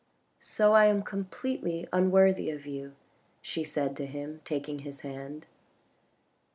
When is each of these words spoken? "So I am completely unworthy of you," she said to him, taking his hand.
"So 0.39 0.73
I 0.73 0.85
am 0.85 1.03
completely 1.03 1.87
unworthy 1.93 2.49
of 2.49 2.65
you," 2.65 2.93
she 3.39 3.63
said 3.63 3.95
to 3.97 4.07
him, 4.07 4.41
taking 4.43 4.79
his 4.79 5.01
hand. 5.01 5.45